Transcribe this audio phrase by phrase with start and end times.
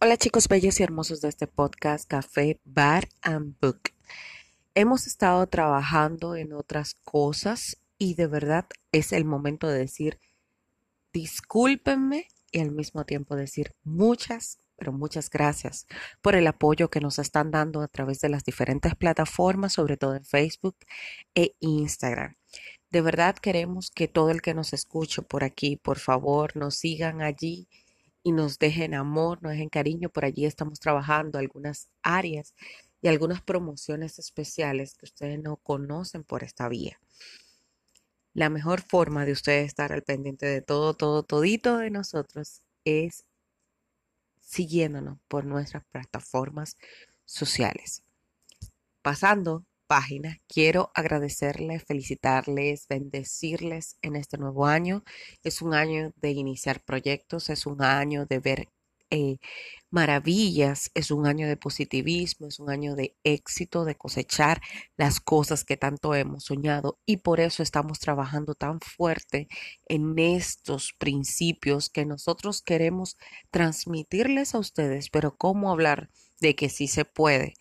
[0.00, 3.90] Hola chicos bellos y hermosos de este podcast Café Bar and Book.
[4.74, 10.18] Hemos estado trabajando en otras cosas y de verdad es el momento de decir
[11.12, 15.86] discúlpenme y al mismo tiempo decir muchas, pero muchas gracias
[16.22, 20.14] por el apoyo que nos están dando a través de las diferentes plataformas, sobre todo
[20.14, 20.76] en Facebook
[21.34, 22.36] e Instagram.
[22.94, 27.22] De verdad queremos que todo el que nos escuche por aquí, por favor, nos sigan
[27.22, 27.66] allí
[28.22, 30.10] y nos dejen amor, nos dejen cariño.
[30.10, 32.54] Por allí estamos trabajando algunas áreas
[33.02, 37.00] y algunas promociones especiales que ustedes no conocen por esta vía.
[38.32, 43.24] La mejor forma de ustedes estar al pendiente de todo, todo, todito de nosotros es
[44.40, 46.76] siguiéndonos por nuestras plataformas
[47.24, 48.04] sociales.
[49.02, 50.40] Pasando página.
[50.48, 55.04] Quiero agradecerles, felicitarles, bendecirles en este nuevo año.
[55.44, 58.68] Es un año de iniciar proyectos, es un año de ver
[59.10, 59.38] eh,
[59.90, 64.60] maravillas, es un año de positivismo, es un año de éxito, de cosechar
[64.96, 69.46] las cosas que tanto hemos soñado y por eso estamos trabajando tan fuerte
[69.86, 73.16] en estos principios que nosotros queremos
[73.52, 77.54] transmitirles a ustedes, pero cómo hablar de que sí se puede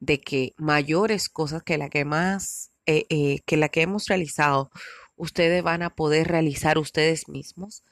[0.00, 4.70] de que mayores cosas que la que más, eh, eh, que la que hemos realizado,
[5.16, 7.84] ustedes van a poder realizar ustedes mismos,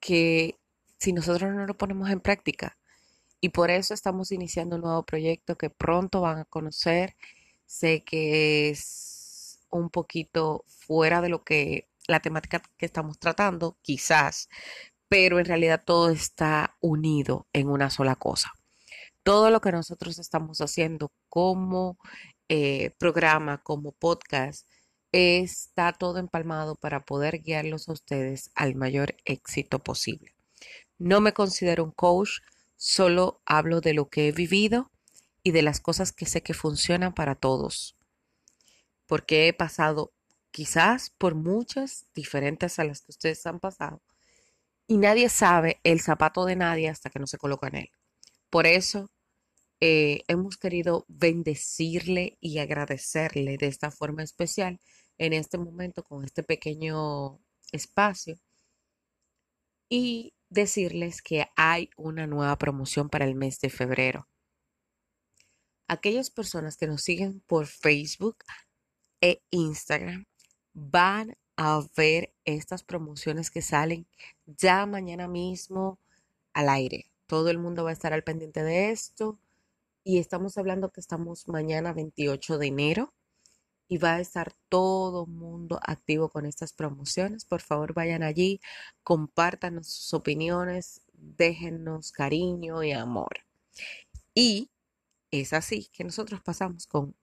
[0.00, 0.58] que
[0.98, 2.78] si nosotros no lo ponemos en práctica.
[3.40, 7.16] Y por eso estamos iniciando un nuevo proyecto que pronto van a conocer.
[7.66, 14.48] Sé que es un poquito fuera de lo que la temática que estamos tratando, quizás,
[15.08, 18.52] pero en realidad todo está unido en una sola cosa
[19.24, 21.98] todo lo que nosotros estamos haciendo como
[22.48, 24.68] eh, programa, como podcast,
[25.12, 30.34] está todo empalmado para poder guiarlos a ustedes al mayor éxito posible.
[30.98, 32.40] No me considero un coach,
[32.76, 34.90] solo hablo de lo que he vivido
[35.42, 37.96] y de las cosas que sé que funcionan para todos,
[39.06, 40.12] porque he pasado
[40.50, 44.02] quizás por muchas diferentes a las que ustedes han pasado
[44.86, 47.90] y nadie sabe el zapato de nadie hasta que no se coloca en él.
[48.50, 49.10] Por eso
[49.86, 54.80] eh, hemos querido bendecirle y agradecerle de esta forma especial
[55.18, 57.38] en este momento con este pequeño
[57.70, 58.38] espacio
[59.90, 64.26] y decirles que hay una nueva promoción para el mes de febrero.
[65.86, 68.38] Aquellas personas que nos siguen por Facebook
[69.20, 70.24] e Instagram
[70.72, 74.06] van a ver estas promociones que salen
[74.46, 75.98] ya mañana mismo
[76.54, 77.10] al aire.
[77.26, 79.38] Todo el mundo va a estar al pendiente de esto
[80.04, 83.14] y estamos hablando que estamos mañana 28 de enero
[83.88, 87.44] y va a estar todo mundo activo con estas promociones.
[87.44, 88.60] Por favor, vayan allí,
[89.02, 93.40] compartan sus opiniones, déjennos cariño y amor.
[94.34, 94.70] Y
[95.30, 97.16] es así que nosotros pasamos con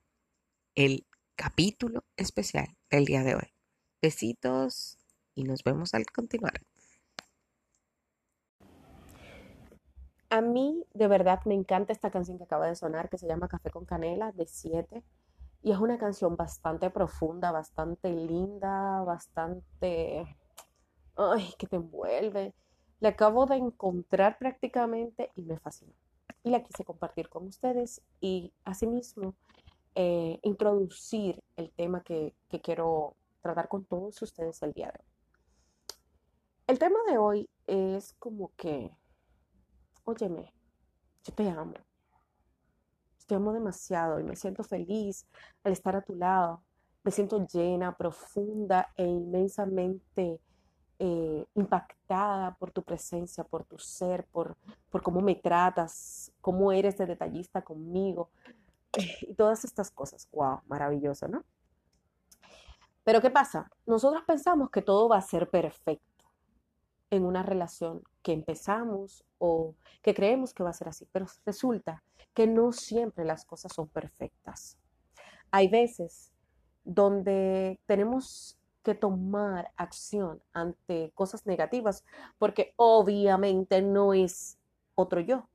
[0.75, 1.06] el
[1.36, 3.53] capítulo especial del día de hoy.
[4.02, 4.97] Besitos
[5.36, 6.62] y nos vemos al continuar.
[10.31, 13.50] A mí de verdad me encanta esta canción que acaba de sonar, que se llama
[13.50, 15.03] Café con Canela, de 7.
[15.62, 20.38] Y es una canción bastante profunda, bastante linda, bastante...
[21.18, 22.53] ¡Ay, que te envuelve!
[23.02, 25.91] La acabo de encontrar prácticamente y me fascinó.
[26.44, 29.36] Y la quise compartir con ustedes y asimismo
[29.96, 35.12] eh, introducir el tema que, que quiero tratar con todos ustedes el día de hoy.
[36.68, 38.96] El tema de hoy es como que
[40.03, 40.53] óyeme,
[41.23, 41.73] yo te amo.
[43.28, 45.25] Te amo demasiado y me siento feliz
[45.63, 46.62] al estar a tu lado.
[47.03, 50.40] Me siento llena, profunda e inmensamente
[51.00, 54.57] eh, impactada por tu presencia, por tu ser, por,
[54.90, 58.29] por cómo me tratas, cómo eres de detallista conmigo
[59.22, 60.28] y todas estas cosas.
[60.31, 60.61] ¡Wow!
[60.67, 61.44] Maravilloso, ¿no?
[63.03, 63.72] Pero ¿qué pasa?
[63.85, 66.10] Nosotros pensamos que todo va a ser perfecto
[67.11, 72.03] en una relación que empezamos o que creemos que va a ser así, pero resulta
[72.34, 74.78] que no siempre las cosas son perfectas.
[75.52, 76.31] Hay veces
[76.84, 82.03] donde tenemos que tomar acción ante cosas negativas
[82.40, 84.57] porque obviamente no es
[84.96, 85.49] otro yo,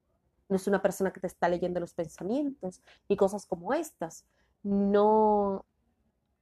[0.48, 4.26] no es una persona que te está leyendo los pensamientos y cosas como estas.
[4.62, 5.64] No,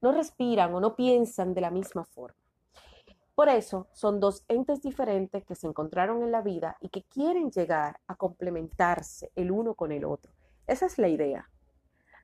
[0.01, 2.44] no respiran o no piensan de la misma forma.
[3.35, 7.51] Por eso son dos entes diferentes que se encontraron en la vida y que quieren
[7.51, 10.33] llegar a complementarse el uno con el otro.
[10.69, 11.51] Esa es la idea.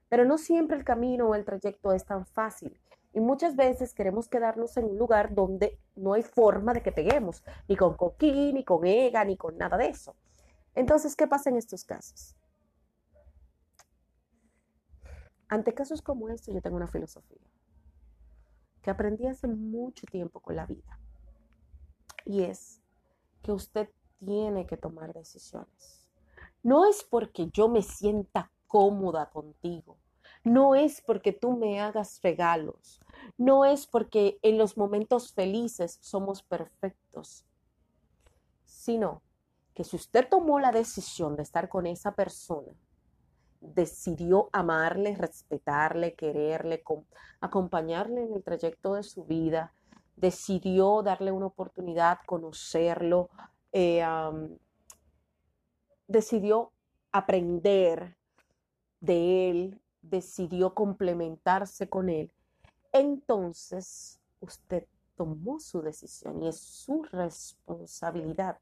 [0.09, 2.81] Pero no siempre el camino o el trayecto es tan fácil.
[3.13, 7.43] Y muchas veces queremos quedarnos en un lugar donde no hay forma de que peguemos,
[7.67, 10.15] ni con coquín, ni con ega, ni con nada de eso.
[10.77, 12.37] Entonces, ¿qué pasa en estos casos?
[15.49, 17.43] Ante casos como este, yo tengo una filosofía
[18.81, 21.00] que aprendí hace mucho tiempo con la vida.
[22.25, 22.81] Y es
[23.43, 23.89] que usted
[24.19, 26.09] tiene que tomar decisiones.
[26.63, 29.99] No es porque yo me sienta cómoda contigo.
[30.45, 33.01] No es porque tú me hagas regalos.
[33.37, 37.47] No es porque en los momentos felices somos perfectos.
[38.65, 39.23] Sino
[39.75, 42.75] que si usted tomó la decisión de estar con esa persona,
[43.61, 46.83] decidió amarle, respetarle, quererle,
[47.41, 49.75] acompañarle en el trayecto de su vida,
[50.17, 53.31] decidió darle una oportunidad, conocerlo,
[53.73, 54.05] eh,
[56.07, 56.73] decidió
[57.13, 58.17] aprender
[59.01, 62.33] de él, decidió complementarse con él,
[62.93, 64.87] entonces usted
[65.17, 68.59] tomó su decisión y es su responsabilidad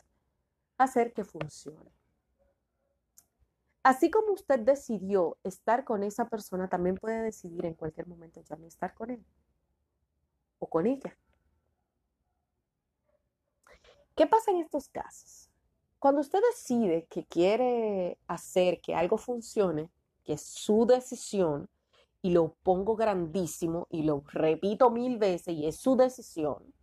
[0.77, 1.91] hacer que funcione.
[3.83, 8.57] Así como usted decidió estar con esa persona, también puede decidir en cualquier momento ya
[8.57, 9.25] no estar con él
[10.59, 11.17] o con ella.
[14.19, 15.49] ¿Qué pasa en estos casos?
[16.01, 19.93] Cuando usted decide que quiere hacer que algo funcione,
[20.25, 21.71] que es su decisión,
[22.21, 26.75] y lo pongo grandísimo y lo repito mil veces y es su decisión,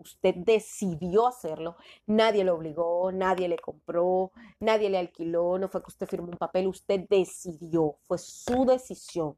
[0.00, 1.74] Usted decidió hacerlo,
[2.06, 4.30] nadie lo obligó, nadie le compró,
[4.60, 9.36] nadie le alquiló, no fue que usted firmó un papel, usted decidió, fue su decisión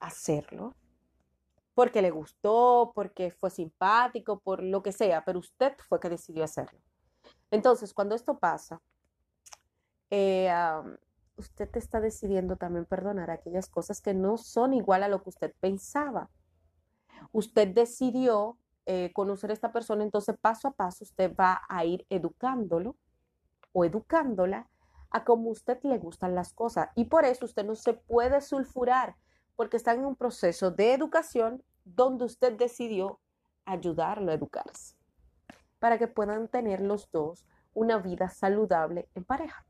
[0.00, 0.74] hacerlo,
[1.76, 6.42] porque le gustó, porque fue simpático, por lo que sea, pero usted fue que decidió
[6.42, 6.80] hacerlo.
[7.50, 8.80] Entonces, cuando esto pasa,
[10.08, 10.50] eh,
[11.36, 15.52] usted está decidiendo también perdonar aquellas cosas que no son igual a lo que usted
[15.60, 16.30] pensaba.
[17.30, 18.56] Usted decidió
[18.86, 22.96] eh, conocer a esta persona, entonces paso a paso usted va a ir educándolo
[23.72, 24.66] o educándola
[25.10, 26.88] a como usted le gustan las cosas.
[26.94, 29.14] Y por eso usted no se puede sulfurar,
[29.56, 33.20] porque está en un proceso de educación donde usted decidió
[33.64, 34.96] ayudarlo a educarse,
[35.78, 37.44] para que puedan tener los dos
[37.74, 39.66] una vida saludable en pareja.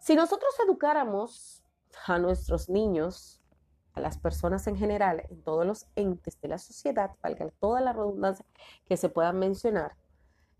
[0.00, 1.62] Si nosotros educáramos
[2.06, 3.38] a nuestros niños
[4.00, 8.44] las personas en general, en todos los entes de la sociedad, valga toda la redundancia
[8.86, 9.96] que se puedan mencionar,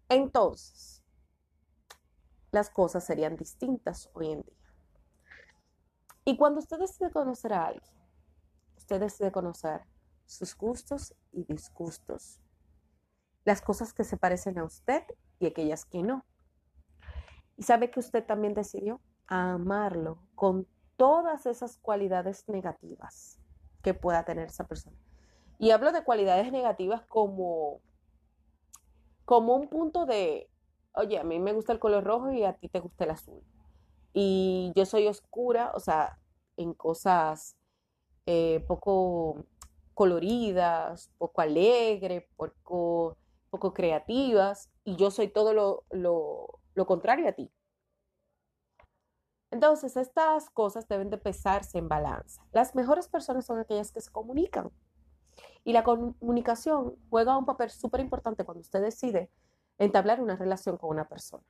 [0.08, 1.04] entonces
[2.50, 4.57] las cosas serían distintas hoy en día.
[6.28, 7.90] Y cuando usted decide conocer a alguien,
[8.76, 9.80] usted decide conocer
[10.26, 12.38] sus gustos y disgustos,
[13.46, 15.04] las cosas que se parecen a usted
[15.38, 16.26] y aquellas que no.
[17.56, 20.66] Y sabe que usted también decidió amarlo con
[20.98, 23.40] todas esas cualidades negativas
[23.81, 24.98] que pueda tener esa persona.
[25.58, 27.81] Y hablo de cualidades negativas como,
[29.24, 30.50] como un punto de,
[30.92, 33.42] oye, a mí me gusta el color rojo y a ti te gusta el azul.
[34.20, 36.19] Y yo soy oscura, o sea,
[36.56, 37.56] en cosas
[38.26, 39.47] eh, poco
[39.94, 43.17] coloridas, poco alegre, poco,
[43.49, 47.53] poco creativas, y yo soy todo lo, lo contrario a ti.
[49.53, 52.44] Entonces, estas cosas deben de pesarse en balanza.
[52.50, 54.73] Las mejores personas son aquellas que se comunican.
[55.62, 59.31] Y la comunicación juega un papel súper importante cuando usted decide
[59.79, 61.44] entablar una relación con una persona.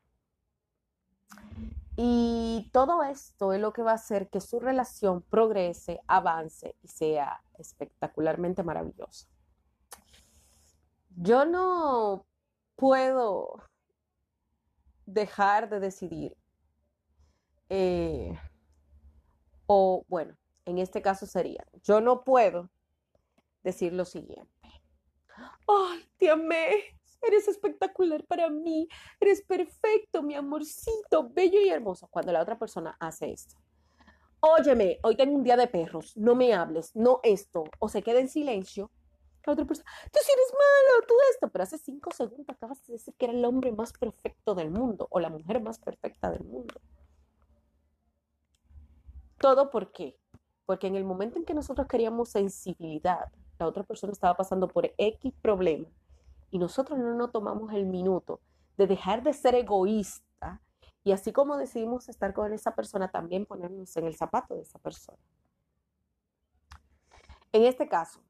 [2.01, 6.87] Y todo esto es lo que va a hacer que su relación progrese, avance y
[6.87, 9.27] sea espectacularmente maravillosa.
[11.17, 12.25] Yo no
[12.77, 13.65] puedo
[15.07, 16.37] dejar de decidir
[17.69, 18.39] eh,
[19.67, 20.37] o bueno,
[20.67, 22.71] en este caso sería, yo no puedo
[23.65, 24.53] decir lo siguiente.
[25.67, 28.89] Ay, te amé, eres espectacular para mí,
[29.21, 32.09] eres perfecto, mi amorcito, bello y hermoso.
[32.09, 33.57] Cuando la otra persona hace esto.
[34.41, 38.21] Óyeme, hoy tengo un día de perros, no me hables, no esto, o se queda
[38.21, 38.91] en silencio.
[39.45, 42.95] La otra persona, tú sí eres malo, tú esto, pero hace cinco segundos acabas de
[42.95, 46.45] decir que era el hombre más perfecto del mundo o la mujer más perfecta del
[46.45, 46.81] mundo.
[49.39, 50.17] Todo por qué?
[50.67, 54.93] Porque en el momento en que nosotros queríamos sensibilidad, la otra persona estaba pasando por
[54.99, 55.89] X problema
[56.51, 58.41] y nosotros no nos tomamos el minuto
[58.77, 60.61] de dejar de ser egoísta
[61.05, 64.79] y así como decidimos estar con esa persona, también ponernos en el zapato de esa
[64.79, 65.19] persona.
[67.53, 68.21] En este caso,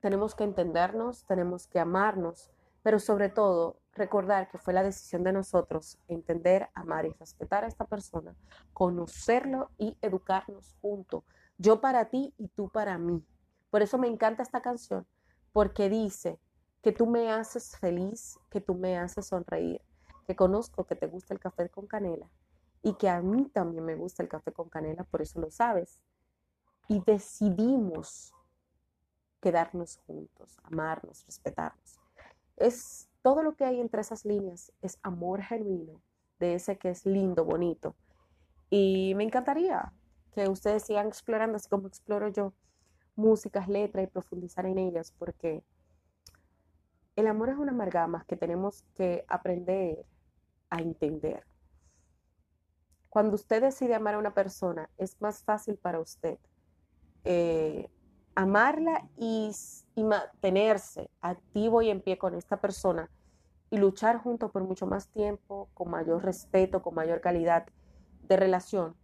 [0.00, 2.50] tenemos que entendernos, tenemos que amarnos,
[2.82, 7.66] pero sobre todo recordar que fue la decisión de nosotros entender, amar y respetar a
[7.66, 8.36] esta persona,
[8.72, 11.24] conocerlo y educarnos junto
[11.58, 13.26] Yo para ti y tú para mí.
[13.70, 15.06] Por eso me encanta esta canción,
[15.52, 16.38] porque dice
[16.88, 19.82] que tú me haces feliz, que tú me haces sonreír,
[20.26, 22.30] que conozco que te gusta el café con canela
[22.82, 26.00] y que a mí también me gusta el café con canela, por eso lo sabes.
[26.88, 28.32] Y decidimos
[29.42, 32.00] quedarnos juntos, amarnos, respetarnos.
[32.56, 36.00] Es todo lo que hay entre esas líneas, es amor genuino,
[36.38, 37.96] de ese que es lindo, bonito.
[38.70, 39.92] Y me encantaría
[40.32, 42.54] que ustedes sigan explorando, así como exploro yo,
[43.14, 45.62] músicas, letras y profundizar en ellas, porque
[47.18, 50.06] el amor es una amalgama que tenemos que aprender
[50.70, 51.44] a entender.
[53.08, 56.38] Cuando usted decide amar a una persona, es más fácil para usted
[57.24, 57.90] eh,
[58.36, 59.50] amarla y,
[59.96, 63.10] mantenerse activo y en pie con esta persona
[63.68, 67.66] y luchar juntos por mucho más tiempo, con mayor respeto, con mayor calidad
[68.28, 68.94] de relación.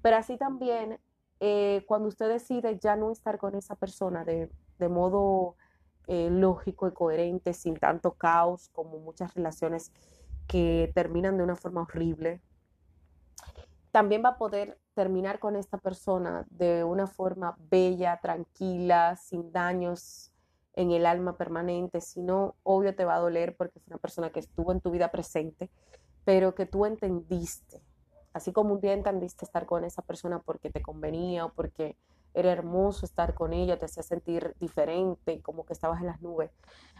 [0.00, 1.00] Pero así también,
[1.40, 4.48] eh, cuando usted decide ya no estar con esa persona de
[4.88, 5.56] modo
[6.06, 9.92] eh, lógico y coherente, sin tanto caos como muchas relaciones
[10.46, 12.40] que terminan de una forma horrible,
[13.90, 20.32] también va a poder terminar con esta persona de una forma bella, tranquila, sin daños
[20.74, 24.40] en el alma permanente, sino obvio te va a doler porque es una persona que
[24.40, 25.70] estuvo en tu vida presente,
[26.24, 27.80] pero que tú entendiste,
[28.32, 31.96] así como un día entendiste estar con esa persona porque te convenía o porque
[32.34, 36.50] era hermoso estar con ella, te hacía sentir diferente, como que estabas en las nubes.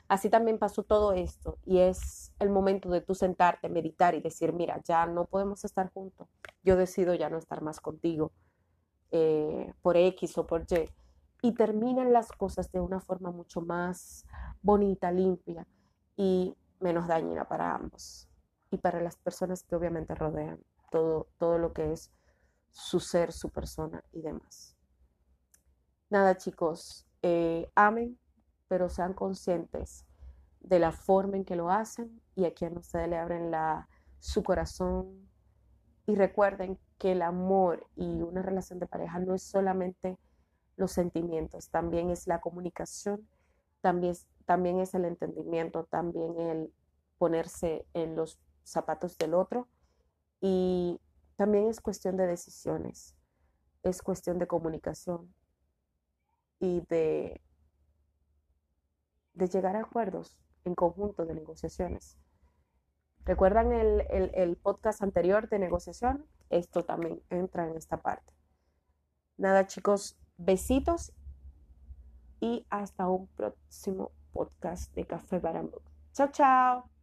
[0.08, 4.52] Así también pasó todo esto y es el momento de tú sentarte, meditar y decir,
[4.52, 6.28] mira, ya no podemos estar juntos,
[6.62, 8.32] yo decido ya no estar más contigo
[9.10, 10.90] eh, por X o por Y.
[11.42, 14.24] Y terminan las cosas de una forma mucho más
[14.62, 15.66] bonita, limpia
[16.16, 18.28] y menos dañina para ambos
[18.70, 20.58] y para las personas que obviamente rodean
[20.90, 22.10] todo, todo lo que es
[22.70, 24.73] su ser, su persona y demás.
[26.14, 28.16] Nada, chicos, eh, amen,
[28.68, 30.06] pero sean conscientes
[30.60, 33.50] de la forma en que lo hacen y a quien ustedes le abren
[34.20, 35.28] su corazón.
[36.06, 40.16] Y recuerden que el amor y una relación de pareja no es solamente
[40.76, 43.28] los sentimientos, también es la comunicación,
[43.80, 46.72] también, también es el entendimiento, también el
[47.18, 49.66] ponerse en los zapatos del otro
[50.40, 51.00] y
[51.34, 53.16] también es cuestión de decisiones,
[53.82, 55.34] es cuestión de comunicación,
[56.64, 57.40] y de,
[59.34, 62.18] de llegar a acuerdos en conjunto de negociaciones.
[63.24, 66.26] ¿Recuerdan el, el, el podcast anterior de negociación?
[66.50, 68.32] Esto también entra en esta parte.
[69.36, 71.12] Nada, chicos, besitos
[72.40, 75.82] y hasta un próximo podcast de Café Barambuk.
[76.12, 76.93] Chao, chao.